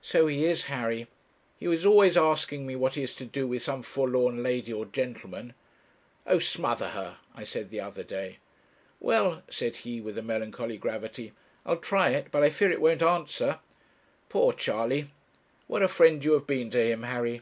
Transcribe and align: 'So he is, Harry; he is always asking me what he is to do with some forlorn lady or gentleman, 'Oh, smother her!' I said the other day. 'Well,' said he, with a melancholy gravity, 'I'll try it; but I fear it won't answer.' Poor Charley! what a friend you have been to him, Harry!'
'So 0.00 0.26
he 0.26 0.44
is, 0.44 0.64
Harry; 0.64 1.06
he 1.56 1.66
is 1.66 1.86
always 1.86 2.16
asking 2.16 2.66
me 2.66 2.74
what 2.74 2.94
he 2.96 3.04
is 3.04 3.14
to 3.14 3.24
do 3.24 3.46
with 3.46 3.62
some 3.62 3.80
forlorn 3.80 4.42
lady 4.42 4.72
or 4.72 4.84
gentleman, 4.86 5.54
'Oh, 6.26 6.40
smother 6.40 6.88
her!' 6.88 7.18
I 7.36 7.44
said 7.44 7.70
the 7.70 7.78
other 7.78 8.02
day. 8.02 8.38
'Well,' 8.98 9.44
said 9.48 9.76
he, 9.86 10.00
with 10.00 10.18
a 10.18 10.20
melancholy 10.22 10.78
gravity, 10.78 11.32
'I'll 11.64 11.76
try 11.76 12.10
it; 12.10 12.26
but 12.32 12.42
I 12.42 12.50
fear 12.50 12.72
it 12.72 12.80
won't 12.80 13.02
answer.' 13.02 13.60
Poor 14.28 14.52
Charley! 14.52 15.10
what 15.68 15.80
a 15.80 15.86
friend 15.86 16.24
you 16.24 16.32
have 16.32 16.48
been 16.48 16.68
to 16.70 16.84
him, 16.84 17.04
Harry!' 17.04 17.40